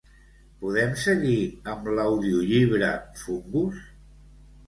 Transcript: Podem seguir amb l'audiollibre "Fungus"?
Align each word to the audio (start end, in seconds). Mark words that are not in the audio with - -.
Podem 0.61 0.93
seguir 1.01 1.43
amb 1.73 1.91
l'audiollibre 1.99 2.89
"Fungus"? 3.25 3.85